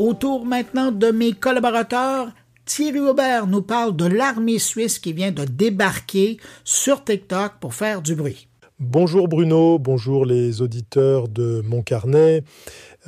[0.00, 2.30] Autour maintenant de mes collaborateurs,
[2.64, 8.00] Thierry Aubert nous parle de l'armée suisse qui vient de débarquer sur TikTok pour faire
[8.00, 8.48] du bruit.
[8.78, 12.44] Bonjour Bruno, bonjour les auditeurs de mon carnet.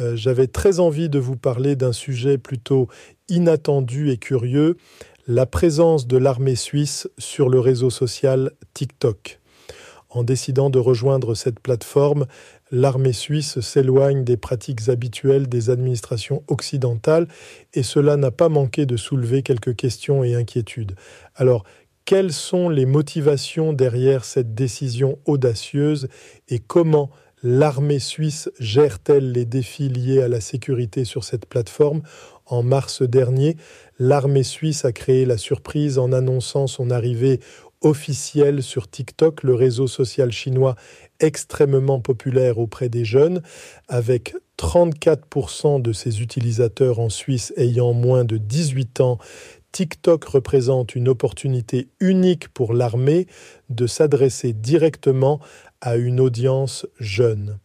[0.00, 2.88] Euh, j'avais très envie de vous parler d'un sujet plutôt
[3.30, 4.76] inattendu et curieux,
[5.26, 9.40] la présence de l'armée suisse sur le réseau social TikTok.
[10.14, 12.26] En décidant de rejoindre cette plateforme,
[12.70, 17.28] l'armée suisse s'éloigne des pratiques habituelles des administrations occidentales
[17.72, 20.96] et cela n'a pas manqué de soulever quelques questions et inquiétudes.
[21.34, 21.64] Alors,
[22.04, 26.08] quelles sont les motivations derrière cette décision audacieuse
[26.48, 27.10] et comment
[27.42, 32.02] l'armée suisse gère-t-elle les défis liés à la sécurité sur cette plateforme?
[32.44, 33.56] En mars dernier,
[33.98, 37.40] l'armée suisse a créé la surprise en annonçant son arrivée
[37.82, 40.76] officielle sur TikTok, le réseau social chinois
[41.20, 43.42] extrêmement populaire auprès des jeunes,
[43.88, 49.18] avec 34% de ses utilisateurs en Suisse ayant moins de 18 ans,
[49.72, 53.26] TikTok représente une opportunité unique pour l'armée
[53.70, 55.40] de s'adresser directement
[55.80, 57.58] à une audience jeune.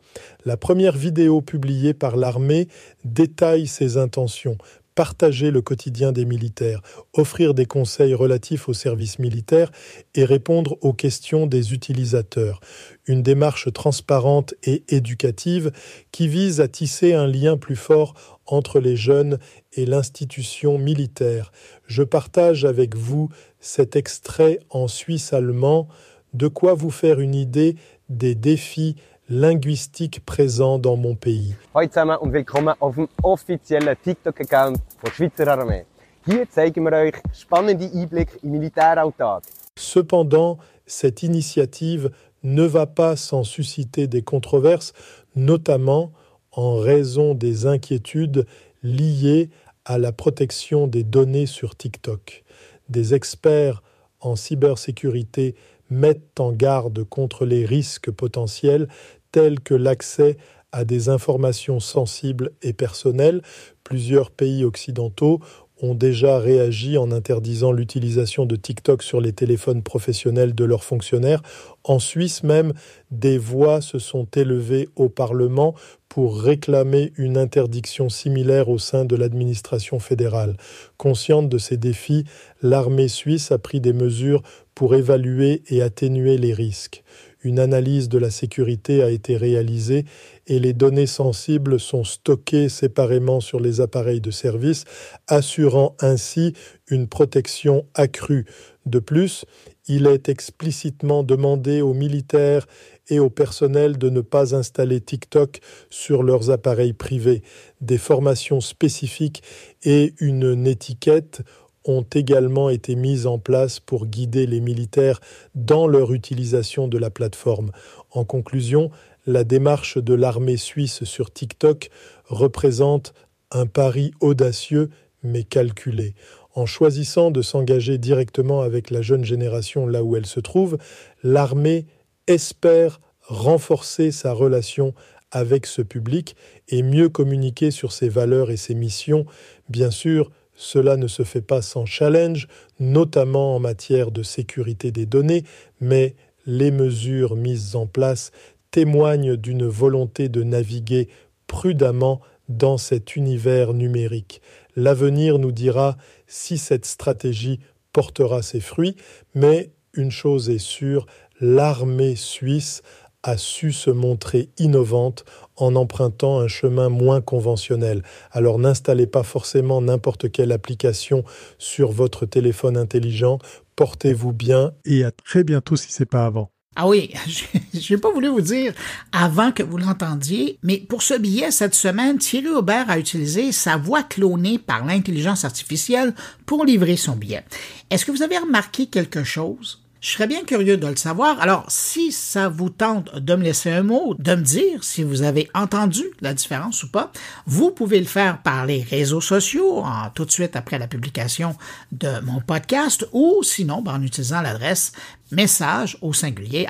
[0.45, 2.69] La première vidéo publiée par l'armée
[3.03, 4.57] détaille ses intentions,
[4.97, 6.81] partager le quotidien des militaires,
[7.13, 9.69] offrir des conseils relatifs au service militaire
[10.15, 12.59] et répondre aux questions des utilisateurs.
[13.05, 15.71] Une démarche transparente et éducative
[16.11, 18.15] qui vise à tisser un lien plus fort
[18.47, 19.37] entre les jeunes
[19.73, 21.51] et l'institution militaire.
[21.85, 25.89] Je partage avec vous cet extrait en suisse allemand,
[26.33, 27.75] de quoi vous faire une idée
[28.09, 28.95] des défis
[29.29, 31.55] linguistiques présents dans mon pays.
[31.73, 35.85] Hallo zusammen und willkommen auf dem offiziellen TikTok-Account der Schweizer Armee.
[36.25, 39.43] Hier zeigen wir euch spannende Einblicke im Militäralltag.
[39.77, 42.11] Cependant, cette initiative
[42.41, 44.93] ne va pas sans susciter des controverses,
[45.35, 46.13] notamment
[46.51, 48.45] en raison des inquiétudes
[48.81, 49.49] liées
[49.83, 52.43] à la protection des données sur TikTok.
[52.87, 53.83] Des experts
[54.21, 55.55] en cybersécurité
[55.89, 58.87] mettent en garde contre les risques potentiels
[59.37, 60.35] tels que l'accès
[60.71, 63.43] à des informations sensibles et personnelles.
[63.83, 65.41] Plusieurs pays occidentaux
[65.79, 71.43] ont déjà réagi en interdisant l'utilisation de TikTok sur les téléphones professionnels de leurs fonctionnaires.
[71.83, 72.73] En Suisse même,
[73.11, 75.75] des voix se sont élevées au Parlement
[76.09, 80.57] pour réclamer une interdiction similaire au sein de l'administration fédérale.
[80.97, 82.23] Consciente de ces défis,
[82.63, 84.41] l'armée suisse a pris des mesures
[84.73, 87.03] pour évaluer et atténuer les risques.
[87.47, 90.03] Une analyse de la sécurité a été réalisée
[90.47, 94.83] et les données sensibles sont stockées séparément sur les appareils de service,
[95.29, 96.51] assurant ainsi
[96.89, 98.43] une protection accrue.
[98.85, 99.45] De plus,
[99.87, 102.67] il est explicitement demandé aux militaires
[103.07, 107.43] et au personnel de ne pas installer TikTok sur leurs appareils privés.
[107.79, 109.41] Des formations spécifiques
[109.83, 111.43] et une étiquette
[111.87, 115.19] ont également été mises en place pour guider les militaires
[115.55, 117.71] dans leur utilisation de la plateforme.
[118.11, 118.91] En conclusion,
[119.25, 121.89] la démarche de l'armée suisse sur TikTok
[122.25, 123.13] représente
[123.51, 124.89] un pari audacieux
[125.23, 126.13] mais calculé.
[126.53, 130.77] En choisissant de s'engager directement avec la jeune génération là où elle se trouve,
[131.23, 131.85] l'armée
[132.27, 134.93] espère renforcer sa relation
[135.31, 136.35] avec ce public
[136.69, 139.25] et mieux communiquer sur ses valeurs et ses missions.
[139.69, 142.47] Bien sûr, cela ne se fait pas sans challenge,
[142.79, 145.43] notamment en matière de sécurité des données,
[145.79, 146.15] mais
[146.47, 148.31] les mesures mises en place
[148.71, 151.09] témoignent d'une volonté de naviguer
[151.45, 154.41] prudemment dans cet univers numérique.
[154.75, 155.95] L'avenir nous dira
[156.25, 157.59] si cette stratégie
[157.93, 158.95] portera ses fruits,
[159.35, 161.05] mais une chose est sûre,
[161.39, 162.81] l'armée suisse
[163.27, 165.25] a su se montrer innovante
[165.57, 168.01] en empruntant un chemin moins conventionnel.
[168.31, 171.25] Alors n'installez pas forcément n'importe quelle application
[171.57, 173.39] sur votre téléphone intelligent,
[173.75, 176.51] portez-vous bien et à très bientôt si c'est pas avant.
[176.77, 177.11] Ah oui,
[177.73, 178.73] je n'ai pas voulu vous dire
[179.11, 183.75] avant que vous l'entendiez, mais pour ce billet cette semaine, Thierry Aubert a utilisé sa
[183.75, 186.13] voix clonée par l'intelligence artificielle
[186.45, 187.43] pour livrer son billet.
[187.89, 189.81] Est-ce que vous avez remarqué quelque chose?
[189.99, 191.39] Je serais bien curieux de le savoir.
[191.41, 195.23] Alors, si ça vous tente de me laisser un mot, de me dire si vous
[195.23, 197.11] avez entendu la différence ou pas,
[197.47, 199.83] vous pouvez le faire par les réseaux sociaux,
[200.13, 201.55] tout de suite après la publication
[201.91, 204.91] de mon podcast, ou sinon ben, en utilisant l'adresse
[205.31, 206.67] message au singulier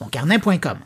[0.00, 0.78] moncarnet.com.